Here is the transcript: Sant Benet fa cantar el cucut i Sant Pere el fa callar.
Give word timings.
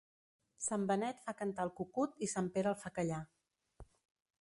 Sant 0.67 0.85
Benet 0.91 1.19
fa 1.27 1.35
cantar 1.43 1.67
el 1.69 1.73
cucut 1.81 2.19
i 2.29 2.33
Sant 2.35 2.51
Pere 2.57 2.75
el 2.75 2.83
fa 2.87 2.95
callar. 2.99 3.25